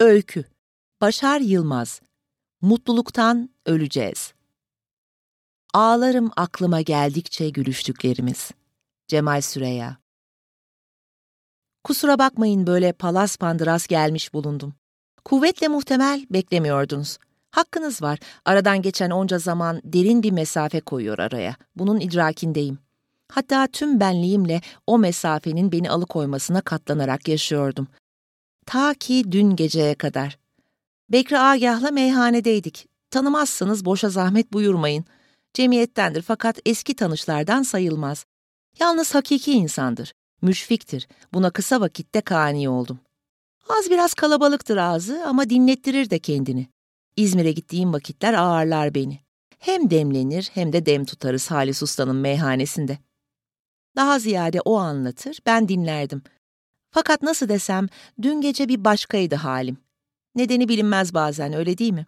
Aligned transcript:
Öykü 0.00 0.44
Başar 1.00 1.40
Yılmaz 1.40 2.00
Mutluluktan 2.60 3.50
öleceğiz. 3.66 4.34
Ağlarım 5.74 6.30
aklıma 6.36 6.80
geldikçe 6.80 7.50
gülüştüklerimiz. 7.50 8.50
Cemal 9.08 9.40
Süreya 9.40 9.96
Kusura 11.84 12.18
bakmayın 12.18 12.66
böyle 12.66 12.92
palas 12.92 13.36
pandıras 13.36 13.86
gelmiş 13.86 14.34
bulundum. 14.34 14.74
Kuvvetle 15.24 15.68
muhtemel 15.68 16.26
beklemiyordunuz. 16.30 17.18
Hakkınız 17.50 18.02
var. 18.02 18.18
Aradan 18.44 18.82
geçen 18.82 19.10
onca 19.10 19.38
zaman 19.38 19.80
derin 19.84 20.22
bir 20.22 20.30
mesafe 20.30 20.80
koyuyor 20.80 21.18
araya. 21.18 21.56
Bunun 21.76 22.00
idrakindeyim. 22.00 22.78
Hatta 23.28 23.66
tüm 23.66 24.00
benliğimle 24.00 24.60
o 24.86 24.98
mesafenin 24.98 25.72
beni 25.72 25.90
alıkoymasına 25.90 26.60
katlanarak 26.60 27.28
yaşıyordum. 27.28 27.88
Ta 28.66 28.94
ki 28.94 29.32
dün 29.32 29.56
geceye 29.56 29.94
kadar. 29.94 30.38
Bekri 31.08 31.38
Agah'la 31.38 31.90
meyhanedeydik. 31.90 32.88
Tanımazsanız 33.10 33.84
boşa 33.84 34.08
zahmet 34.08 34.52
buyurmayın. 34.52 35.04
Cemiyettendir 35.54 36.22
fakat 36.22 36.58
eski 36.66 36.96
tanışlardan 36.96 37.62
sayılmaz. 37.62 38.26
Yalnız 38.80 39.14
hakiki 39.14 39.52
insandır. 39.52 40.12
Müşfiktir. 40.42 41.08
Buna 41.32 41.50
kısa 41.50 41.80
vakitte 41.80 42.20
kani 42.20 42.68
oldum. 42.68 42.98
Az 43.68 43.90
biraz 43.90 44.14
kalabalıktır 44.14 44.76
ağzı 44.76 45.24
ama 45.26 45.50
dinlettirir 45.50 46.10
de 46.10 46.18
kendini. 46.18 46.66
İzmir'e 47.16 47.52
gittiğim 47.52 47.92
vakitler 47.92 48.34
ağırlar 48.34 48.94
beni. 48.94 49.20
Hem 49.58 49.90
demlenir 49.90 50.50
hem 50.54 50.72
de 50.72 50.86
dem 50.86 51.04
tutarız 51.04 51.50
Halis 51.50 51.82
Usta'nın 51.82 52.16
meyhanesinde. 52.16 52.98
Daha 53.96 54.18
ziyade 54.18 54.60
o 54.60 54.76
anlatır, 54.76 55.38
ben 55.46 55.68
dinlerdim. 55.68 56.22
Fakat 56.90 57.22
nasıl 57.22 57.48
desem, 57.48 57.88
dün 58.22 58.40
gece 58.40 58.68
bir 58.68 58.84
başkaydı 58.84 59.34
halim. 59.34 59.76
Nedeni 60.34 60.68
bilinmez 60.68 61.14
bazen, 61.14 61.52
öyle 61.52 61.78
değil 61.78 61.92
mi? 61.92 62.06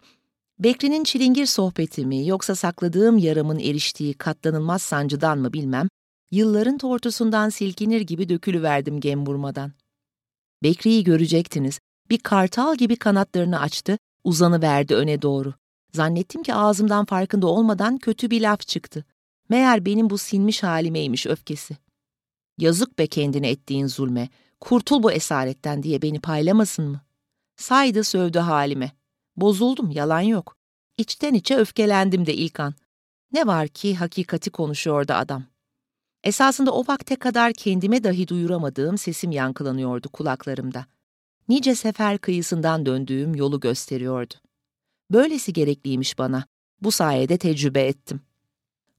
Bekri'nin 0.59 1.03
çilingir 1.03 1.45
sohbeti 1.45 2.05
mi, 2.05 2.27
yoksa 2.27 2.55
sakladığım 2.55 3.17
yaramın 3.17 3.59
eriştiği 3.59 4.13
katlanılmaz 4.13 4.81
sancıdan 4.81 5.39
mı 5.39 5.53
bilmem, 5.53 5.87
yılların 6.31 6.77
tortusundan 6.77 7.49
silkinir 7.49 8.01
gibi 8.01 8.29
dökülüverdim 8.29 8.99
gemburmadan. 8.99 9.71
Bekri'yi 10.63 11.03
görecektiniz. 11.03 11.79
Bir 12.09 12.17
kartal 12.17 12.75
gibi 12.75 12.95
kanatlarını 12.95 13.59
açtı, 13.59 13.97
uzanıverdi 14.23 14.95
öne 14.95 15.21
doğru. 15.21 15.53
Zannettim 15.93 16.43
ki 16.43 16.53
ağzımdan 16.53 17.05
farkında 17.05 17.47
olmadan 17.47 17.97
kötü 17.97 18.29
bir 18.31 18.41
laf 18.41 18.67
çıktı. 18.67 19.05
Meğer 19.49 19.85
benim 19.85 20.09
bu 20.09 20.17
sinmiş 20.17 20.63
halimeymiş 20.63 21.27
öfkesi. 21.27 21.77
Yazık 22.57 22.99
be 22.99 23.07
kendine 23.07 23.49
ettiğin 23.49 23.87
zulme, 23.87 24.29
kurtul 24.59 25.03
bu 25.03 25.11
esaretten 25.11 25.83
diye 25.83 26.01
beni 26.01 26.19
paylamasın 26.19 26.85
mı? 26.85 27.01
Saydı 27.55 28.03
sövdü 28.03 28.39
halime. 28.39 28.91
Bozuldum, 29.35 29.91
yalan 29.91 30.21
yok. 30.21 30.55
İçten 30.97 31.33
içe 31.33 31.55
öfkelendim 31.55 32.25
de 32.25 32.33
ilk 32.33 32.59
an. 32.59 32.73
Ne 33.31 33.47
var 33.47 33.67
ki 33.67 33.95
hakikati 33.95 34.49
konuşuyordu 34.49 35.13
adam. 35.13 35.43
Esasında 36.23 36.71
o 36.71 36.87
vakte 36.87 37.15
kadar 37.15 37.53
kendime 37.53 38.03
dahi 38.03 38.27
duyuramadığım 38.27 38.97
sesim 38.97 39.31
yankılanıyordu 39.31 40.09
kulaklarımda. 40.09 40.85
Nice 41.47 41.75
sefer 41.75 42.17
kıyısından 42.17 42.85
döndüğüm 42.85 43.35
yolu 43.35 43.59
gösteriyordu. 43.59 44.33
Böylesi 45.11 45.53
gerekliymiş 45.53 46.17
bana. 46.17 46.45
Bu 46.81 46.91
sayede 46.91 47.37
tecrübe 47.37 47.81
ettim. 47.87 48.21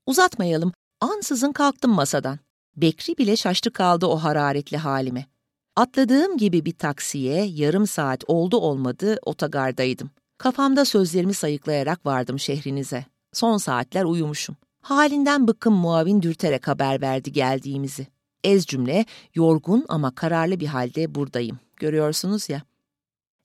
Uzatmayalım, 0.06 0.72
ansızın 1.00 1.52
kalktım 1.52 1.90
masadan. 1.90 2.38
Bekri 2.76 3.18
bile 3.18 3.36
şaştı 3.36 3.72
kaldı 3.72 4.06
o 4.06 4.16
hararetli 4.16 4.76
halime. 4.76 5.26
Atladığım 5.80 6.36
gibi 6.36 6.64
bir 6.64 6.72
taksiye 6.72 7.44
yarım 7.44 7.86
saat 7.86 8.24
oldu 8.26 8.56
olmadı 8.56 9.18
otogardaydım. 9.22 10.10
Kafamda 10.38 10.84
sözlerimi 10.84 11.34
sayıklayarak 11.34 12.06
vardım 12.06 12.38
şehrinize. 12.38 13.04
Son 13.32 13.56
saatler 13.56 14.04
uyumuşum. 14.04 14.56
Halinden 14.80 15.48
bıkkın 15.48 15.72
muavin 15.72 16.22
dürterek 16.22 16.68
haber 16.68 17.00
verdi 17.00 17.32
geldiğimizi. 17.32 18.06
Ez 18.44 18.66
cümle, 18.66 19.04
yorgun 19.34 19.86
ama 19.88 20.14
kararlı 20.14 20.60
bir 20.60 20.66
halde 20.66 21.14
buradayım. 21.14 21.58
Görüyorsunuz 21.76 22.48
ya. 22.48 22.62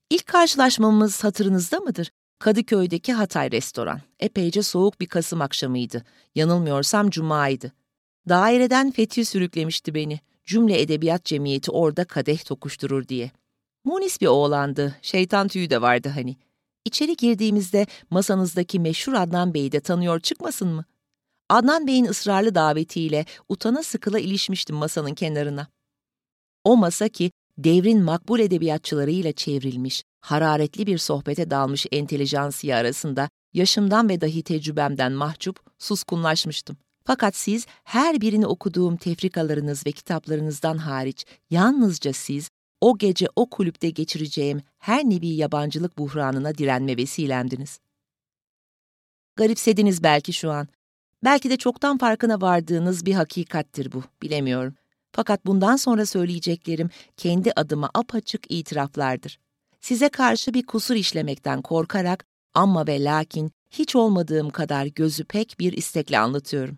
İlk 0.09 0.25
karşılaşmamız 0.25 1.23
hatırınızda 1.23 1.79
mıdır? 1.79 2.11
Kadıköy'deki 2.39 3.13
Hatay 3.13 3.51
restoran. 3.51 4.01
Epeyce 4.19 4.63
soğuk 4.63 4.99
bir 5.01 5.07
Kasım 5.07 5.41
akşamıydı. 5.41 6.03
Yanılmıyorsam 6.35 7.09
Cuma'ydı. 7.09 7.71
Daireden 8.29 8.91
Fethi 8.91 9.25
sürüklemişti 9.25 9.95
beni. 9.95 10.19
Cümle 10.45 10.81
Edebiyat 10.81 11.25
Cemiyeti 11.25 11.71
orada 11.71 12.05
kadeh 12.05 12.45
tokuşturur 12.45 13.07
diye. 13.07 13.31
Munis 13.83 14.21
bir 14.21 14.27
oğlandı, 14.27 14.95
şeytan 15.01 15.47
tüyü 15.47 15.69
de 15.69 15.81
vardı 15.81 16.09
hani. 16.09 16.35
İçeri 16.85 17.15
girdiğimizde 17.15 17.87
masanızdaki 18.09 18.79
meşhur 18.79 19.13
Adnan 19.13 19.53
Bey'i 19.53 19.71
de 19.71 19.79
tanıyor 19.79 20.19
çıkmasın 20.19 20.67
mı? 20.67 20.85
Adnan 21.49 21.87
Bey'in 21.87 22.05
ısrarlı 22.05 22.55
davetiyle 22.55 23.25
utana 23.49 23.83
sıkıla 23.83 24.19
ilişmiştim 24.19 24.75
masanın 24.75 25.13
kenarına. 25.13 25.67
O 26.63 26.77
masa 26.77 27.07
ki 27.07 27.31
devrin 27.57 28.03
makbul 28.03 28.39
edebiyatçılarıyla 28.39 29.31
çevrilmiş, 29.31 30.03
hararetli 30.21 30.87
bir 30.87 30.97
sohbete 30.97 31.49
dalmış 31.49 31.85
entelijansiye 31.91 32.75
arasında 32.75 33.29
yaşımdan 33.53 34.09
ve 34.09 34.21
dahi 34.21 34.43
tecrübemden 34.43 35.11
mahcup, 35.11 35.59
suskunlaşmıştım. 35.79 36.77
Fakat 37.05 37.35
siz 37.35 37.65
her 37.83 38.21
birini 38.21 38.47
okuduğum 38.47 38.97
tefrikalarınız 38.97 39.85
ve 39.85 39.91
kitaplarınızdan 39.91 40.77
hariç 40.77 41.25
yalnızca 41.49 42.13
siz 42.13 42.49
o 42.81 42.97
gece 42.97 43.27
o 43.35 43.49
kulüpte 43.49 43.89
geçireceğim 43.89 44.61
her 44.77 45.03
nevi 45.03 45.27
yabancılık 45.27 45.97
buhranına 45.97 46.55
direnme 46.57 46.97
vesilemdiniz. 46.97 47.79
Garipsediniz 49.35 50.03
belki 50.03 50.33
şu 50.33 50.51
an. 50.51 50.67
Belki 51.23 51.49
de 51.49 51.57
çoktan 51.57 51.97
farkına 51.97 52.41
vardığınız 52.41 53.05
bir 53.05 53.13
hakikattir 53.13 53.91
bu, 53.91 54.03
bilemiyorum. 54.21 54.75
Fakat 55.11 55.45
bundan 55.45 55.75
sonra 55.75 56.05
söyleyeceklerim 56.05 56.89
kendi 57.17 57.51
adıma 57.55 57.89
apaçık 57.93 58.51
itiraflardır. 58.51 59.39
Size 59.81 60.09
karşı 60.09 60.53
bir 60.53 60.65
kusur 60.65 60.95
işlemekten 60.95 61.61
korkarak 61.61 62.25
ama 62.53 62.87
ve 62.87 63.03
lakin 63.03 63.51
hiç 63.69 63.95
olmadığım 63.95 64.49
kadar 64.49 64.85
gözü 64.85 65.25
pek 65.25 65.55
bir 65.59 65.73
istekle 65.73 66.19
anlatıyorum. 66.19 66.77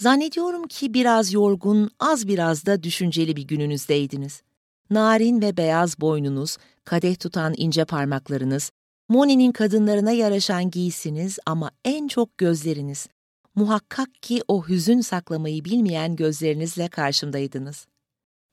Zannediyorum 0.00 0.66
ki 0.66 0.94
biraz 0.94 1.32
yorgun, 1.32 1.90
az 1.98 2.28
biraz 2.28 2.66
da 2.66 2.82
düşünceli 2.82 3.36
bir 3.36 3.42
gününüzdeydiniz. 3.42 4.42
Narin 4.90 5.42
ve 5.42 5.56
beyaz 5.56 6.00
boynunuz, 6.00 6.56
kadeh 6.84 7.18
tutan 7.18 7.54
ince 7.56 7.84
parmaklarınız, 7.84 8.70
Moni'nin 9.08 9.52
kadınlarına 9.52 10.12
yaraşan 10.12 10.70
giysiniz 10.70 11.38
ama 11.46 11.70
en 11.84 12.08
çok 12.08 12.38
gözleriniz. 12.38 13.08
Muhakkak 13.54 14.08
ki 14.22 14.42
o 14.48 14.68
hüzün 14.68 15.00
saklamayı 15.00 15.64
bilmeyen 15.64 16.16
gözlerinizle 16.16 16.88
karşımdaydınız. 16.88 17.86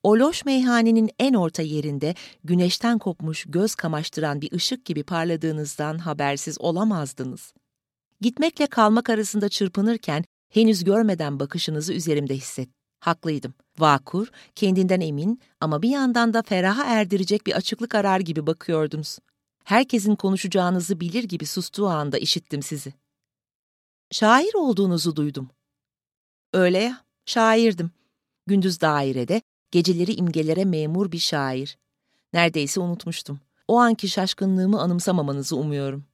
O 0.03 0.19
loş 0.19 0.46
meyhanenin 0.46 1.09
en 1.19 1.34
orta 1.34 1.62
yerinde 1.62 2.16
güneşten 2.44 2.97
kopmuş 2.97 3.46
göz 3.47 3.75
kamaştıran 3.75 4.41
bir 4.41 4.52
ışık 4.52 4.86
gibi 4.86 5.03
parladığınızdan 5.03 5.97
habersiz 5.97 6.62
olamazdınız. 6.62 7.53
Gitmekle 8.22 8.68
kalmak 8.68 9.09
arasında 9.09 9.50
çırpınırken 9.50 10.24
henüz 10.50 10.84
görmeden 10.84 11.40
bakışınızı 11.40 11.94
üzerimde 11.94 12.35
hisset. 12.35 12.69
Haklıydım. 13.00 13.53
Vakur, 13.80 14.28
kendinden 14.56 15.02
emin 15.02 15.41
ama 15.62 15.81
bir 15.81 15.90
yandan 15.90 16.34
da 16.34 16.41
feraha 16.41 16.85
erdirecek 16.85 17.47
bir 17.47 17.53
açıklık 17.53 17.96
arar 17.96 18.19
gibi 18.19 18.47
bakıyordunuz. 18.47 19.18
Herkesin 19.63 20.16
konuşacağınızı 20.16 21.00
bilir 21.00 21.24
gibi 21.24 21.46
sustuğu 21.46 21.88
anda 21.88 22.18
işittim 22.18 22.62
sizi. 22.62 22.94
Şair 24.12 24.53
olduğunuzu 24.56 25.16
duydum. 25.16 25.50
Öyle 26.53 26.78
ya, 26.78 27.02
şairdim. 27.25 27.91
Gündüz 28.47 28.81
dairede, 28.81 29.41
geceleri 29.72 30.13
imgelere 30.13 30.66
memur 30.66 31.12
bir 31.12 31.19
şair. 31.19 31.78
Neredeyse 32.34 32.80
unutmuştum. 32.80 33.40
O 33.68 33.78
anki 33.80 34.09
şaşkınlığımı 34.09 34.81
anımsamamanızı 34.81 35.56
umuyorum. 35.56 36.06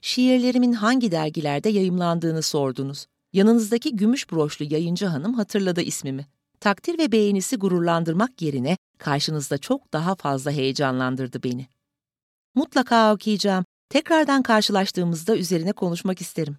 Şiirlerimin 0.00 0.72
hangi 0.72 1.12
dergilerde 1.12 1.68
yayımlandığını 1.68 2.42
sordunuz. 2.42 3.06
Yanınızdaki 3.32 3.96
gümüş 3.96 4.32
broşlu 4.32 4.64
yayıncı 4.64 5.06
hanım 5.06 5.34
hatırladı 5.34 5.80
ismimi. 5.80 6.26
Takdir 6.60 6.98
ve 6.98 7.12
beğenisi 7.12 7.56
gururlandırmak 7.56 8.42
yerine 8.42 8.76
karşınızda 8.98 9.58
çok 9.58 9.92
daha 9.92 10.14
fazla 10.14 10.50
heyecanlandırdı 10.50 11.42
beni. 11.42 11.66
Mutlaka 12.54 13.14
okuyacağım. 13.14 13.64
Tekrardan 13.88 14.42
karşılaştığımızda 14.42 15.36
üzerine 15.36 15.72
konuşmak 15.72 16.20
isterim. 16.20 16.58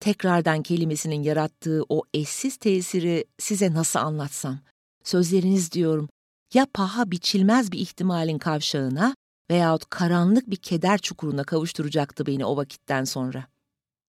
Tekrardan 0.00 0.62
kelimesinin 0.62 1.22
yarattığı 1.22 1.82
o 1.88 2.02
eşsiz 2.14 2.56
tesiri 2.56 3.24
size 3.38 3.72
nasıl 3.72 3.98
anlatsam? 3.98 4.58
Sözleriniz 5.04 5.72
diyorum, 5.72 6.08
ya 6.54 6.66
paha 6.74 7.10
biçilmez 7.10 7.72
bir 7.72 7.78
ihtimalin 7.78 8.38
kavşağına 8.38 9.14
veyahut 9.50 9.90
karanlık 9.90 10.50
bir 10.50 10.56
keder 10.56 10.98
çukuruna 10.98 11.44
kavuşturacaktı 11.44 12.26
beni 12.26 12.44
o 12.44 12.56
vakitten 12.56 13.04
sonra. 13.04 13.46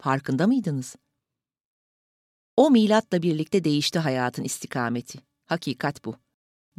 Farkında 0.02 0.48
mıydınız? 0.48 0.96
O 2.58 2.72
milatla 2.72 3.22
birlikte 3.22 3.64
değişti 3.64 4.00
hayatın 4.00 4.44
istikameti. 4.44 5.20
Hakikat 5.46 6.06
bu. 6.06 6.16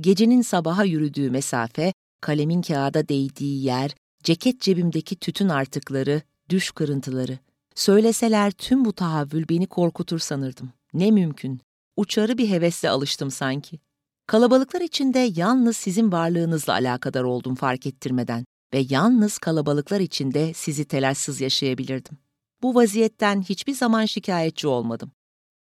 Gecenin 0.01 0.43
sabaha 0.43 0.85
yürüdüğü 0.85 1.31
mesafe, 1.31 1.93
kalemin 2.21 2.63
kağıda 2.63 3.09
değdiği 3.09 3.65
yer, 3.65 3.95
Ceket 4.23 4.61
cebimdeki 4.61 5.17
tütün 5.17 5.49
artıkları, 5.49 6.23
düş 6.51 6.71
kırıntıları. 6.71 7.39
Söyleseler 7.75 8.51
tüm 8.51 8.85
bu 8.85 8.93
tahavvül 8.93 9.49
beni 9.49 9.67
korkutur 9.67 10.19
sanırdım. 10.19 10.73
Ne 10.95 11.11
mümkün. 11.11 11.61
Uçarı 11.97 12.39
bir 12.39 12.51
hevesle 12.51 12.91
alıştım 12.91 13.31
sanki. 13.31 13.79
Kalabalıklar 14.27 14.81
içinde 14.81 15.19
yalnız 15.19 15.77
sizin 15.77 16.13
varlığınızla 16.13 16.73
alakadar 16.73 17.23
oldum 17.23 17.55
fark 17.55 17.87
ettirmeden 17.87 18.45
ve 18.75 18.87
yalnız 18.91 19.39
kalabalıklar 19.39 20.01
içinde 20.01 20.55
sizi 20.55 20.85
telaşsız 20.85 21.41
yaşayabilirdim. 21.41 22.19
Bu 22.63 22.75
vaziyetten 22.75 23.43
hiçbir 23.43 23.75
zaman 23.75 24.05
şikayetçi 24.05 24.69
olmadım. 24.69 25.13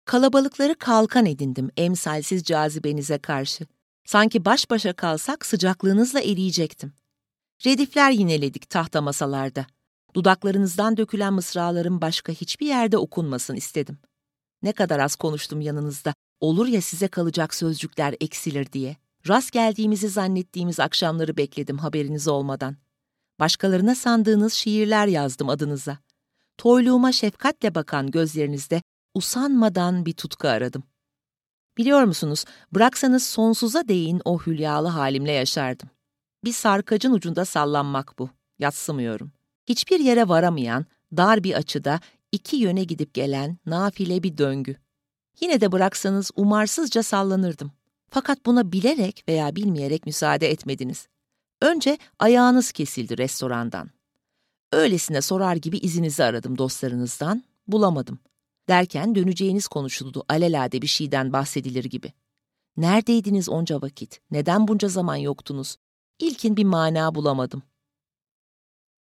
Kalabalıkları 0.07 0.75
kalkan 0.75 1.27
edindim 1.27 1.71
emsalsiz 1.77 2.45
cazibenize 2.45 3.19
karşı. 3.19 3.67
Sanki 4.05 4.45
baş 4.45 4.71
başa 4.71 4.93
kalsak 4.93 5.47
sıcaklığınızla 5.47 6.21
eriyecektim. 6.21 6.93
Redifler 7.67 8.11
yineledik 8.11 8.71
tahta 8.71 9.01
masalarda. 9.01 9.67
Dudaklarınızdan 10.15 10.97
dökülen 10.97 11.33
mısralarım 11.33 12.01
başka 12.01 12.33
hiçbir 12.33 12.67
yerde 12.67 12.99
okunmasın 12.99 13.55
istedim. 13.55 13.99
Ne 14.63 14.73
kadar 14.73 14.99
az 14.99 15.17
konuştum 15.17 15.61
yanınızda, 15.61 16.15
olur 16.41 16.67
ya 16.67 16.81
size 16.81 17.09
kalacak 17.09 17.55
sözcükler 17.55 18.15
eksilir 18.21 18.73
diye. 18.73 18.97
Rast 19.29 19.53
geldiğimizi 19.53 20.09
zannettiğimiz 20.09 20.81
akşamları 20.81 21.37
bekledim 21.37 21.79
haberiniz 21.79 22.29
olmadan. 22.29 22.77
Başkalarına 23.41 23.95
sandığınız 23.95 24.53
şiirler 24.53 25.07
yazdım 25.07 25.49
adınıza. 25.49 25.99
Toyluğuma 26.59 27.13
şefkatle 27.13 27.75
bakan 27.75 28.11
gözlerinizde 28.11 28.83
usanmadan 29.17 30.07
bir 30.07 30.13
tutku 30.13 30.49
aradım. 30.49 30.83
Biliyor 31.79 32.05
musunuz, 32.05 32.45
bıraksanız 32.73 33.23
sonsuza 33.23 33.89
değin 33.89 34.23
o 34.25 34.39
hülyalı 34.39 34.89
halimle 34.89 35.33
yaşardım. 35.33 35.91
Bir 36.45 36.53
sarkacın 36.53 37.13
ucunda 37.13 37.45
sallanmak 37.45 38.19
bu, 38.19 38.31
yatsımıyorum. 38.59 39.33
Hiçbir 39.69 40.01
yere 40.01 40.29
varamayan, 40.29 40.87
dar 41.17 41.45
bir 41.45 41.55
açıda 41.55 42.01
iki 42.33 42.57
yöne 42.57 42.85
gidip 42.85 43.15
gelen 43.15 43.59
nafile 43.67 44.23
bir 44.23 44.39
döngü. 44.39 44.77
Yine 45.41 45.61
de 45.61 45.73
bıraksanız 45.73 46.31
umarsızca 46.37 47.03
sallanırdım. 47.03 47.73
Fakat 48.11 48.47
buna 48.47 48.73
bilerek 48.73 49.25
veya 49.29 49.57
bilmeyerek 49.57 50.07
müsaade 50.07 50.51
etmediniz. 50.51 51.09
Önce 51.63 51.99
ayağınız 52.19 52.73
kesildi 52.73 53.19
restorandan. 53.19 53.91
Öylesine 54.73 55.23
sorar 55.23 55.57
gibi 55.57 55.79
izinizi 55.79 56.25
aradım 56.25 56.59
dostlarınızdan, 56.59 57.45
bulamadım. 57.69 58.19
Derken 58.69 59.15
döneceğiniz 59.15 59.69
konuşuldu 59.69 60.25
alelade 60.29 60.83
bir 60.83 60.87
şeyden 60.87 61.33
bahsedilir 61.33 61.85
gibi. 61.85 62.13
Neredeydiniz 62.77 63.49
onca 63.49 63.83
vakit? 63.83 64.21
Neden 64.31 64.69
bunca 64.69 64.89
zaman 64.89 65.17
yoktunuz? 65.17 65.77
İlkin 66.19 66.57
bir 66.57 66.65
mana 66.65 67.15
bulamadım. 67.15 67.63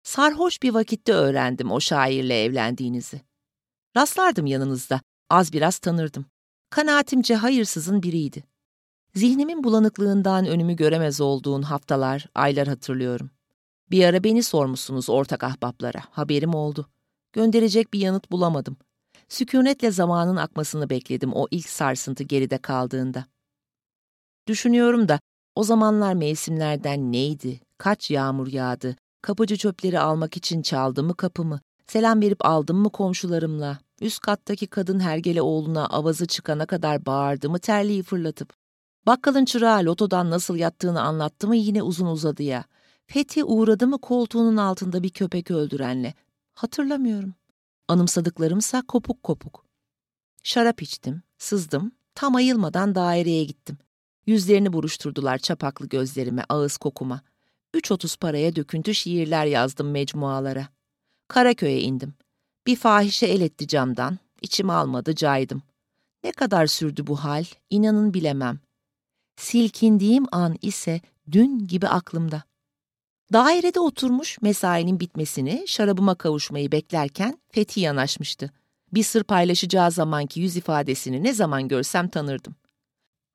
Sarhoş 0.03 0.61
bir 0.63 0.73
vakitte 0.73 1.13
öğrendim 1.13 1.71
o 1.71 1.79
şairle 1.79 2.43
evlendiğinizi. 2.43 3.21
Rastlardım 3.97 4.45
yanınızda, 4.45 5.01
az 5.29 5.53
biraz 5.53 5.77
tanırdım. 5.77 6.25
Kanaatimce 6.69 7.35
hayırsızın 7.35 8.03
biriydi. 8.03 8.43
Zihnimin 9.15 9.63
bulanıklığından 9.63 10.45
önümü 10.45 10.75
göremez 10.75 11.21
olduğun 11.21 11.61
haftalar, 11.61 12.25
aylar 12.35 12.67
hatırlıyorum. 12.67 13.29
Bir 13.91 14.05
ara 14.05 14.23
beni 14.23 14.43
sormuşsunuz 14.43 15.09
ortak 15.09 15.43
ahbaplara, 15.43 16.03
haberim 16.11 16.53
oldu. 16.53 16.89
Gönderecek 17.33 17.93
bir 17.93 17.99
yanıt 17.99 18.31
bulamadım. 18.31 18.77
Sükunetle 19.31 19.91
zamanın 19.91 20.35
akmasını 20.35 20.89
bekledim 20.89 21.33
o 21.33 21.47
ilk 21.51 21.69
sarsıntı 21.69 22.23
geride 22.23 22.57
kaldığında. 22.57 23.25
Düşünüyorum 24.47 25.09
da 25.09 25.19
o 25.55 25.63
zamanlar 25.63 26.13
mevsimlerden 26.13 27.11
neydi, 27.11 27.59
kaç 27.77 28.11
yağmur 28.11 28.47
yağdı, 28.47 28.95
kapıcı 29.21 29.57
çöpleri 29.57 29.99
almak 29.99 30.37
için 30.37 30.61
çaldı 30.61 31.03
mı 31.03 31.15
kapımı, 31.15 31.59
selam 31.87 32.21
verip 32.21 32.45
aldım 32.45 32.77
mı 32.77 32.89
komşularımla, 32.89 33.79
üst 34.01 34.19
kattaki 34.19 34.67
kadın 34.67 34.99
hergele 34.99 35.41
oğluna 35.41 35.85
avazı 35.85 36.27
çıkana 36.27 36.65
kadar 36.65 37.05
bağırdı 37.05 37.49
mı 37.49 37.59
terliği 37.59 38.03
fırlatıp, 38.03 38.53
bakkalın 39.05 39.45
çırağı 39.45 39.83
lotodan 39.83 40.29
nasıl 40.29 40.55
yattığını 40.55 41.01
anlattı 41.01 41.47
mı 41.47 41.55
yine 41.55 41.83
uzun 41.83 42.07
uzadıya, 42.07 42.63
Fethi 43.07 43.43
uğradı 43.43 43.87
mı 43.87 44.01
koltuğunun 44.01 44.57
altında 44.57 45.03
bir 45.03 45.09
köpek 45.09 45.51
öldürenle, 45.51 46.13
hatırlamıyorum. 46.53 47.33
Anımsadıklarımsa 47.91 48.81
kopuk 48.81 49.23
kopuk. 49.23 49.65
Şarap 50.43 50.81
içtim, 50.81 51.23
sızdım, 51.37 51.91
tam 52.15 52.35
ayılmadan 52.35 52.95
daireye 52.95 53.43
gittim. 53.43 53.77
Yüzlerini 54.25 54.73
buruşturdular 54.73 55.37
çapaklı 55.37 55.89
gözlerime, 55.89 56.43
ağız 56.49 56.77
kokuma. 56.77 57.21
Üç 57.73 57.91
otuz 57.91 58.15
paraya 58.15 58.55
döküntü 58.55 58.95
şiirler 58.95 59.45
yazdım 59.45 59.91
mecmualara. 59.91 60.67
Karaköy'e 61.27 61.81
indim. 61.81 62.13
Bir 62.67 62.75
fahişe 62.75 63.25
el 63.25 63.41
etti 63.41 63.67
camdan, 63.67 64.19
içim 64.41 64.69
almadı 64.69 65.15
caydım. 65.15 65.63
Ne 66.23 66.31
kadar 66.31 66.67
sürdü 66.67 67.07
bu 67.07 67.23
hal, 67.23 67.45
inanın 67.69 68.13
bilemem. 68.13 68.59
Silkindiğim 69.37 70.25
an 70.31 70.57
ise 70.61 71.01
dün 71.31 71.67
gibi 71.67 71.87
aklımda. 71.87 72.43
Dairede 73.33 73.79
oturmuş 73.79 74.41
mesainin 74.41 74.99
bitmesini, 74.99 75.63
şarabıma 75.67 76.15
kavuşmayı 76.15 76.71
beklerken 76.71 77.37
Fethi 77.49 77.79
yanaşmıştı. 77.79 78.51
Bir 78.93 79.03
sır 79.03 79.23
paylaşacağı 79.23 79.91
zamanki 79.91 80.39
yüz 80.39 80.57
ifadesini 80.57 81.23
ne 81.23 81.33
zaman 81.33 81.67
görsem 81.67 82.07
tanırdım. 82.07 82.55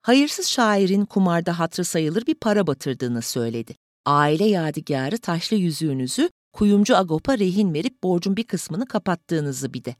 Hayırsız 0.02 0.46
şairin 0.46 1.04
kumarda 1.04 1.58
hatrı 1.58 1.84
sayılır 1.84 2.26
bir 2.26 2.34
para 2.34 2.66
batırdığını 2.66 3.22
söyledi. 3.22 3.74
Aile 4.04 4.44
yadigarı 4.44 5.18
taşlı 5.18 5.56
yüzüğünüzü 5.56 6.30
kuyumcu 6.52 6.96
Agop'a 6.96 7.38
rehin 7.38 7.74
verip 7.74 8.02
borcun 8.02 8.36
bir 8.36 8.44
kısmını 8.44 8.86
kapattığınızı 8.86 9.74
bir 9.74 9.84
de. 9.84 9.94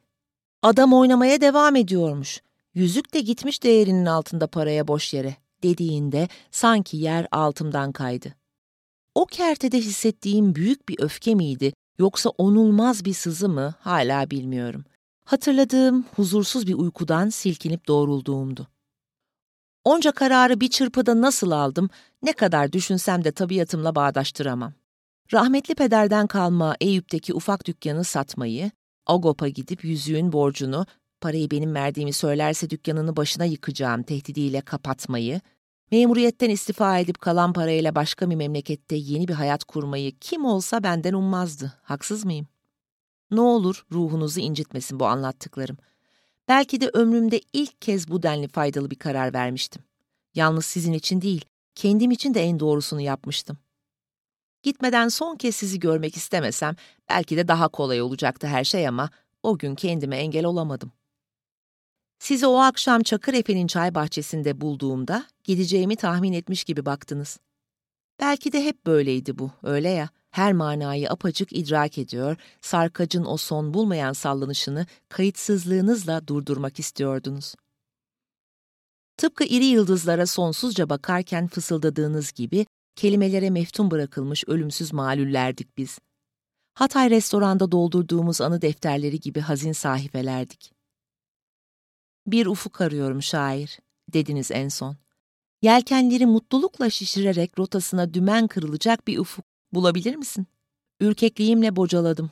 Adam 0.63 0.93
oynamaya 0.93 1.41
devam 1.41 1.77
ediyormuş. 1.77 2.41
Yüzük 2.75 3.15
de 3.15 3.21
gitmiş 3.21 3.63
değerinin 3.63 4.07
altında 4.07 4.47
paraya 4.47 4.89
boş 4.89 5.15
yere 5.15 5.37
dediğinde 5.63 6.29
sanki 6.51 6.97
yer 6.97 7.27
altımdan 7.31 7.93
kaydı. 7.93 8.46
O 9.17 9.27
kertede 9.27 9.79
hissettiğim 9.79 10.55
büyük 10.55 10.89
bir 10.89 10.97
öfke 11.01 11.35
miydi 11.35 11.73
yoksa 11.99 12.31
onulmaz 12.31 13.05
bir 13.05 13.15
sızı 13.15 13.49
mı 13.49 13.75
hala 13.81 14.31
bilmiyorum. 14.31 14.85
Hatırladığım 15.25 16.05
huzursuz 16.17 16.67
bir 16.67 16.75
uykudan 16.75 17.29
silkinip 17.29 17.89
doğrulduğumdu. 17.89 18.69
Onca 19.85 20.13
kararı 20.13 20.61
bir 20.61 20.71
çırpıda 20.71 21.21
nasıl 21.21 21.51
aldım, 21.51 21.91
ne 22.23 22.33
kadar 22.33 22.73
düşünsem 22.73 23.25
de 23.25 23.33
tabiatımla 23.33 23.95
bağdaştıramam. 23.95 24.73
Rahmetli 25.33 25.75
pederden 25.75 26.27
kalma 26.27 26.77
Eyüp'teki 26.81 27.35
ufak 27.35 27.67
dükkanı 27.67 28.05
satmayı, 28.05 28.71
Agop'a 29.07 29.49
gidip 29.49 29.85
yüzüğün 29.85 30.33
borcunu, 30.33 30.87
parayı 31.21 31.51
benim 31.51 31.75
verdiğimi 31.75 32.13
söylerse 32.13 32.71
dükkanını 32.71 33.17
başına 33.17 33.45
yıkacağım 33.45 34.03
tehdidiyle 34.03 34.61
kapatmayı, 34.61 35.41
memuriyetten 35.93 36.51
istifa 36.51 36.99
edip 36.99 37.21
kalan 37.21 37.53
parayla 37.53 37.95
başka 37.95 38.31
bir 38.31 38.37
memlekette 38.37 38.97
yeni 38.97 39.29
bir 39.29 39.35
hayat 39.35 39.65
kurmayı 39.65 40.19
kim 40.19 40.45
olsa 40.45 40.83
benden 40.83 41.13
ummazdı. 41.13 41.73
Haksız 41.83 42.25
mıyım? 42.25 42.47
Ne 43.31 43.41
olur 43.41 43.87
ruhunuzu 43.93 44.41
incitmesin 44.41 45.01
bu 45.01 45.07
anlattıklarım. 45.07 45.77
Belki 46.49 46.81
de 46.81 46.89
ömrümde 46.89 47.41
ilk 47.53 47.83
kez 47.83 48.09
bu 48.09 48.23
denli 48.23 48.49
faydalı 48.49 48.91
bir 48.91 48.99
karar 48.99 49.35
vermiştim. 49.35 49.83
Yalnız 50.35 50.67
sizin 50.67 50.93
için 50.93 51.21
değil, 51.21 51.45
kendim 51.75 52.11
için 52.11 52.35
de 52.35 52.43
en 52.43 52.61
doğrusunu 52.61 53.01
yapmıştım. 53.01 53.59
Gitmeden 54.63 55.09
son 55.09 55.37
kez 55.37 55.57
sizi 55.57 55.81
görmek 55.81 56.17
istemesem 56.17 56.75
belki 57.09 57.37
de 57.37 57.49
daha 57.49 57.69
kolay 57.69 58.03
olacaktı 58.03 58.47
her 58.47 58.65
şey 58.65 58.89
ama 58.89 59.11
o 59.43 59.59
gün 59.59 59.75
kendime 59.75 60.17
engel 60.17 60.45
olamadım. 60.45 60.93
Sizi 62.19 62.47
o 62.47 62.57
akşam 62.57 63.03
Çakır 63.03 63.35
Efe'nin 63.35 63.67
çay 63.67 63.95
bahçesinde 63.95 64.61
bulduğumda 64.61 65.27
gideceğimi 65.45 65.97
tahmin 65.97 66.33
etmiş 66.33 66.65
gibi 66.65 66.87
baktınız. 66.87 67.39
Belki 68.21 68.53
de 68.53 68.65
hep 68.65 68.87
böyleydi 68.87 69.39
bu, 69.39 69.51
öyle 69.63 69.89
ya. 69.89 70.09
Her 70.31 70.53
manayı 70.53 71.11
apacık 71.11 71.53
idrak 71.53 71.99
ediyor, 71.99 72.37
sarkacın 72.61 73.25
o 73.25 73.37
son 73.37 73.75
bulmayan 73.75 74.13
sallanışını 74.13 74.87
kayıtsızlığınızla 75.09 76.27
durdurmak 76.29 76.79
istiyordunuz. 76.79 77.55
Tıpkı 79.17 79.45
iri 79.45 79.65
yıldızlara 79.65 80.27
sonsuzca 80.27 80.89
bakarken 80.89 81.47
fısıldadığınız 81.47 82.33
gibi 82.33 82.67
kelimelere 82.97 83.51
meftun 83.51 83.91
bırakılmış 83.91 84.45
ölümsüz 84.47 84.93
malullerdik 84.93 85.79
biz. 85.79 85.99
Hatay 86.75 87.11
restoranda 87.11 87.73
doldurduğumuz 87.73 88.41
anı 88.41 88.63
defterleri 88.63 89.21
gibi 89.21 89.41
hazin 89.41 89.73
sahifelerdik. 89.73 90.76
Bir 92.27 92.47
ufuk 92.47 92.81
arıyorum 92.81 93.23
şair, 93.23 93.79
dediniz 94.13 94.51
en 94.51 94.69
son. 94.69 94.97
Yelkenleri 95.63 96.27
mutlulukla 96.27 96.91
şişirerek 96.91 97.59
rotasına 97.59 98.15
dümen 98.15 98.47
kırılacak 98.47 99.09
bir 99.09 99.19
ufuk 99.19 99.45
bulabilir 99.73 100.17
misin? 100.17 100.47
Ürkekliğimle 101.01 101.77
bocaladım. 101.77 102.31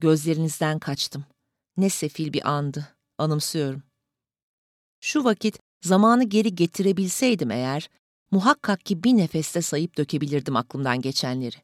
Gözlerinizden 0.00 0.78
kaçtım. 0.78 1.24
Ne 1.76 1.90
sefil 1.90 2.32
bir 2.32 2.50
andı, 2.50 2.88
anımsıyorum. 3.18 3.82
Şu 5.00 5.24
vakit 5.24 5.58
zamanı 5.82 6.24
geri 6.24 6.54
getirebilseydim 6.54 7.50
eğer, 7.50 7.90
muhakkak 8.30 8.84
ki 8.84 9.04
bir 9.04 9.16
nefeste 9.16 9.62
sayıp 9.62 9.96
dökebilirdim 9.96 10.56
aklımdan 10.56 11.00
geçenleri. 11.00 11.56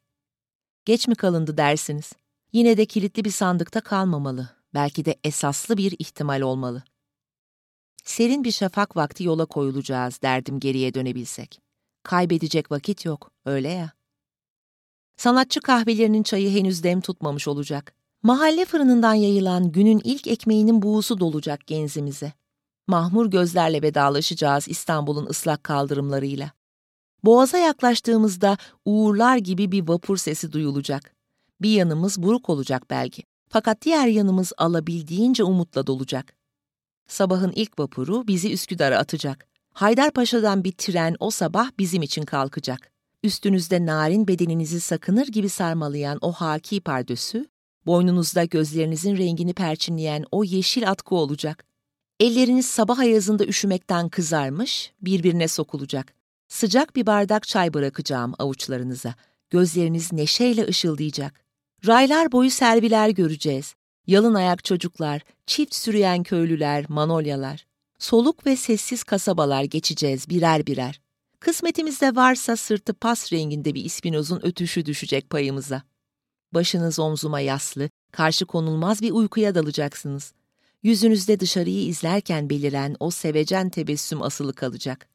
Geç 0.84 1.08
mi 1.08 1.14
kalındı 1.14 1.56
dersiniz? 1.56 2.12
Yine 2.52 2.76
de 2.76 2.86
kilitli 2.86 3.24
bir 3.24 3.30
sandıkta 3.30 3.80
kalmamalı. 3.80 4.48
Belki 4.74 5.04
de 5.04 5.16
esaslı 5.24 5.76
bir 5.76 5.94
ihtimal 5.98 6.40
olmalı. 6.40 6.82
Serin 8.04 8.44
bir 8.44 8.50
şafak 8.52 8.97
vakti 8.97 9.25
yola 9.25 9.47
koyulacağız 9.47 10.23
derdim 10.23 10.61
geriye 10.61 10.94
dönebilsek. 10.94 11.61
Kaybedecek 12.02 12.71
vakit 12.71 13.04
yok, 13.04 13.30
öyle 13.44 13.68
ya. 13.68 13.92
Sanatçı 15.16 15.61
kahvelerinin 15.61 16.23
çayı 16.23 16.50
henüz 16.50 16.82
dem 16.82 17.00
tutmamış 17.00 17.49
olacak. 17.49 17.94
Mahalle 18.23 18.64
fırınından 18.64 19.14
yayılan 19.14 19.73
günün 19.73 20.00
ilk 20.04 20.26
ekmeğinin 20.26 20.82
buğusu 20.82 21.21
dolacak 21.21 21.66
genzimize. 21.66 22.32
Mahmur 22.87 23.30
gözlerle 23.30 23.82
vedalaşacağız 23.82 24.68
İstanbul'un 24.68 25.26
ıslak 25.26 25.64
kaldırımlarıyla. 25.64 26.50
Boğaza 27.25 27.59
yaklaştığımızda 27.59 28.56
uğurlar 28.85 29.37
gibi 29.37 29.73
bir 29.73 29.88
vapur 29.88 30.16
sesi 30.16 30.52
duyulacak. 30.52 31.14
Bir 31.61 31.71
yanımız 31.71 32.23
buruk 32.23 32.50
olacak 32.50 32.82
belki. 32.90 33.23
Fakat 33.49 33.82
diğer 33.82 34.06
yanımız 34.06 34.52
alabildiğince 34.56 35.44
umutla 35.44 35.87
dolacak. 35.87 36.41
Sabahın 37.06 37.52
ilk 37.56 37.78
vapuru 37.78 38.26
bizi 38.26 38.52
Üsküdar'a 38.52 38.99
atacak. 38.99 39.47
Haydarpaşa'dan 39.73 40.64
bir 40.64 40.73
tren 40.73 41.16
o 41.21 41.30
sabah 41.30 41.71
bizim 41.78 42.02
için 42.02 42.23
kalkacak. 42.23 42.92
Üstünüzde 43.23 43.87
narin 43.87 44.28
bedeninizi 44.28 44.80
sakınır 44.80 45.26
gibi 45.26 45.49
sarmalayan 45.49 46.18
o 46.21 46.32
haki 46.32 46.80
pardösü, 46.80 47.47
boynunuzda 47.87 48.44
gözlerinizin 48.44 49.16
rengini 49.16 49.54
perçinleyen 49.54 50.25
o 50.30 50.44
yeşil 50.44 50.90
atkı 50.90 51.14
olacak. 51.14 51.64
Elleriniz 52.21 52.66
sabah 52.66 52.99
ayazında 52.99 53.44
üşümekten 53.44 54.09
kızarmış, 54.09 54.92
birbirine 55.00 55.49
sokulacak. 55.49 56.14
Sıcak 56.49 56.97
bir 56.97 57.06
bardak 57.06 57.49
çay 57.49 57.75
bırakacağım 57.75 58.32
avuçlarınıza. 58.38 59.14
Gözleriniz 59.50 60.12
neşeyle 60.12 60.66
ışıldayacak. 60.66 61.40
Raylar 61.87 62.32
boyu 62.32 62.50
serviler 62.50 63.09
göreceğiz. 63.09 63.75
Yalın 64.06 64.35
ayak 64.35 64.64
çocuklar, 64.64 65.23
çift 65.47 65.75
sürüyen 65.75 66.23
köylüler, 66.23 66.85
manolyalar. 66.88 67.66
Soluk 67.99 68.47
ve 68.47 68.56
sessiz 68.56 69.04
kasabalar 69.04 69.64
geçeceğiz 69.64 70.28
birer 70.28 70.66
birer. 70.66 71.00
Kısmetimizde 71.40 72.16
varsa 72.16 72.56
sırtı 72.56 72.94
pas 72.94 73.32
renginde 73.32 73.75
bir 73.75 73.85
ispinozun 73.85 74.40
ötüşü 74.42 74.87
düşecek 74.87 75.30
payımıza. 75.30 75.82
Başınız 76.54 76.99
omzuma 76.99 77.40
yaslı, 77.40 77.90
karşı 78.12 78.47
konulmaz 78.47 79.02
bir 79.02 79.11
uykuya 79.11 79.54
dalacaksınız. 79.54 80.32
Yüzünüzde 80.82 81.40
dışarıyı 81.40 81.87
izlerken 81.87 82.50
beliren 82.50 82.97
o 83.00 83.11
sevecen 83.11 83.71
tebessüm 83.71 84.23
asılı 84.23 84.52
kalacak. 84.52 85.09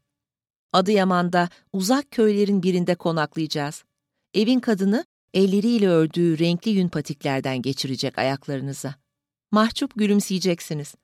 Adıyaman'da 0.74 1.50
uzak 1.74 2.12
köylerin 2.12 2.64
birinde 2.64 2.96
konaklayacağız. 2.96 3.84
Evin 4.34 4.60
kadını 4.60 5.06
elleriyle 5.38 5.90
ördüğü 5.90 6.40
renkli 6.40 6.72
yün 6.72 6.88
patiklerden 6.88 7.62
geçirecek 7.62 8.18
ayaklarınıza. 8.18 8.96
Mahcup 9.52 9.96
gülümseyeceksiniz. 9.96 10.96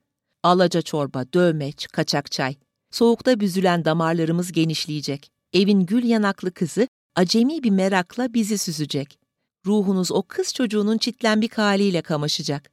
Alaca 0.44 0.82
çorba, 0.82 1.26
dövmeç, 1.34 1.88
kaçak 1.88 2.32
çay. 2.32 2.56
Soğukta 2.92 3.40
büzülen 3.40 3.86
damarlarımız 3.86 4.52
genişleyecek. 4.52 5.32
Evin 5.54 5.86
gül 5.86 6.04
yanaklı 6.04 6.52
kızı 6.52 6.88
acemi 7.16 7.64
bir 7.64 7.70
merakla 7.70 8.34
bizi 8.34 8.58
süzecek. 8.58 9.20
Ruhunuz 9.66 10.12
o 10.12 10.24
kız 10.28 10.54
çocuğunun 10.54 10.98
çitlenbik 10.98 11.58
haliyle 11.58 12.02
kamaşacak. 12.02 12.72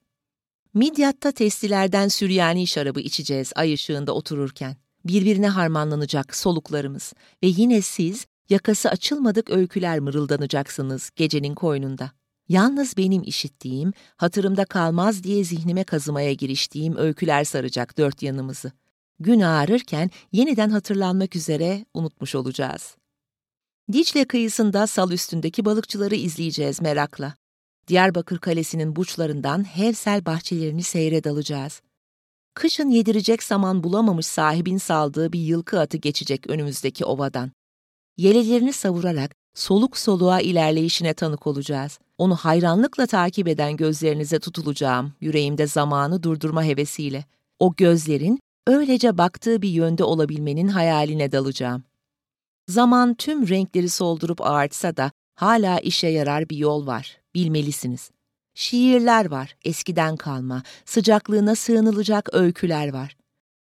Midyat'ta 0.74 1.32
testilerden 1.32 2.08
Süryani 2.08 2.66
şarabı 2.66 3.00
içeceğiz 3.00 3.52
ay 3.56 3.74
ışığında 3.74 4.14
otururken. 4.14 4.76
Birbirine 5.04 5.48
harmanlanacak 5.48 6.36
soluklarımız 6.36 7.12
ve 7.42 7.46
yine 7.46 7.82
siz 7.82 8.26
yakası 8.50 8.90
açılmadık 8.90 9.50
öyküler 9.50 10.00
mırıldanacaksınız 10.00 11.10
gecenin 11.16 11.54
koynunda. 11.54 12.10
Yalnız 12.48 12.96
benim 12.96 13.22
işittiğim, 13.22 13.92
hatırımda 14.16 14.64
kalmaz 14.64 15.24
diye 15.24 15.44
zihnime 15.44 15.84
kazımaya 15.84 16.32
giriştiğim 16.32 16.96
öyküler 16.96 17.44
saracak 17.44 17.98
dört 17.98 18.22
yanımızı. 18.22 18.72
Gün 19.20 19.40
ağarırken 19.40 20.10
yeniden 20.32 20.70
hatırlanmak 20.70 21.36
üzere 21.36 21.84
unutmuş 21.94 22.34
olacağız. 22.34 22.96
Dicle 23.92 24.24
kıyısında 24.24 24.86
sal 24.86 25.12
üstündeki 25.12 25.64
balıkçıları 25.64 26.14
izleyeceğiz 26.14 26.80
merakla. 26.80 27.34
Diyarbakır 27.88 28.38
Kalesi'nin 28.38 28.96
buçlarından 28.96 29.64
Hevsel 29.64 30.26
bahçelerini 30.26 30.82
seyre 30.82 31.24
dalacağız. 31.24 31.82
Kışın 32.54 32.90
yedirecek 32.90 33.42
saman 33.42 33.82
bulamamış 33.82 34.26
sahibin 34.26 34.78
saldığı 34.78 35.32
bir 35.32 35.40
yılkı 35.40 35.80
atı 35.80 35.96
geçecek 35.96 36.50
önümüzdeki 36.50 37.04
ovadan. 37.04 37.52
Yelelerini 38.20 38.72
savurarak 38.72 39.34
soluk 39.54 39.98
soluğa 39.98 40.40
ilerleyişine 40.40 41.14
tanık 41.14 41.46
olacağız. 41.46 41.98
Onu 42.18 42.36
hayranlıkla 42.36 43.06
takip 43.06 43.48
eden 43.48 43.76
gözlerinize 43.76 44.38
tutulacağım, 44.38 45.12
yüreğimde 45.20 45.66
zamanı 45.66 46.22
durdurma 46.22 46.64
hevesiyle. 46.64 47.24
O 47.58 47.74
gözlerin 47.76 48.40
öylece 48.66 49.18
baktığı 49.18 49.62
bir 49.62 49.68
yönde 49.68 50.04
olabilmenin 50.04 50.68
hayaline 50.68 51.32
dalacağım. 51.32 51.84
Zaman 52.68 53.14
tüm 53.14 53.48
renkleri 53.48 53.88
soldurup 53.88 54.40
ağartsa 54.40 54.96
da 54.96 55.10
hala 55.34 55.78
işe 55.78 56.08
yarar 56.08 56.48
bir 56.48 56.56
yol 56.56 56.86
var, 56.86 57.20
bilmelisiniz. 57.34 58.10
Şiirler 58.54 59.30
var, 59.30 59.56
eskiden 59.64 60.16
kalma, 60.16 60.62
sıcaklığına 60.84 61.54
sığınılacak 61.54 62.34
öyküler 62.34 62.92
var. 62.92 63.16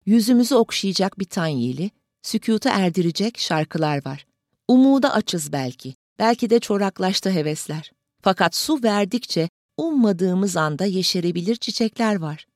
Yüzümüzü 0.05 0.55
okşayacak 0.55 1.19
bir 1.19 1.25
tan 1.25 1.47
yeli, 1.47 1.91
sükutu 2.21 2.69
erdirecek 2.69 3.39
şarkılar 3.39 4.05
var. 4.05 4.25
Umuda 4.67 5.13
açız 5.13 5.51
belki, 5.51 5.95
belki 6.19 6.49
de 6.49 6.59
çoraklaştı 6.59 7.29
hevesler. 7.29 7.91
Fakat 8.21 8.55
su 8.55 8.83
verdikçe 8.83 9.49
ummadığımız 9.77 10.57
anda 10.57 10.85
yeşerebilir 10.85 11.55
çiçekler 11.55 12.15
var. 12.15 12.47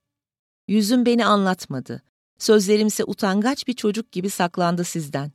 Yüzüm 0.67 1.05
beni 1.05 1.25
anlatmadı. 1.25 2.01
Sözlerimse 2.39 3.03
utangaç 3.03 3.67
bir 3.67 3.73
çocuk 3.73 4.11
gibi 4.11 4.29
saklandı 4.29 4.83
sizden. 4.83 5.31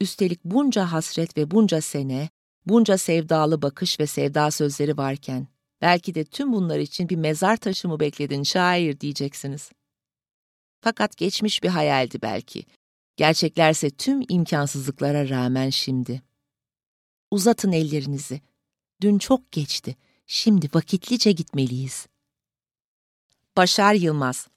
Üstelik 0.00 0.44
bunca 0.44 0.92
hasret 0.92 1.36
ve 1.36 1.50
bunca 1.50 1.80
sene, 1.80 2.28
bunca 2.66 2.98
sevdalı 2.98 3.62
bakış 3.62 4.00
ve 4.00 4.06
sevda 4.06 4.50
sözleri 4.50 4.96
varken, 4.96 5.48
belki 5.80 6.14
de 6.14 6.24
tüm 6.24 6.52
bunlar 6.52 6.78
için 6.78 7.08
bir 7.08 7.16
mezar 7.16 7.56
taşı 7.56 7.88
mı 7.88 8.00
bekledin 8.00 8.42
şair 8.42 9.00
diyeceksiniz. 9.00 9.70
Fakat 10.80 11.16
geçmiş 11.16 11.62
bir 11.62 11.68
hayaldi 11.68 12.22
belki. 12.22 12.64
Gerçeklerse 13.18 13.90
tüm 13.90 14.22
imkansızlıklara 14.28 15.28
rağmen 15.28 15.70
şimdi. 15.70 16.22
Uzatın 17.30 17.72
ellerinizi. 17.72 18.40
Dün 19.00 19.18
çok 19.18 19.52
geçti. 19.52 19.96
Şimdi 20.26 20.68
vakitlice 20.74 21.32
gitmeliyiz. 21.32 22.06
Başar 23.56 23.94
Yılmaz 23.94 24.48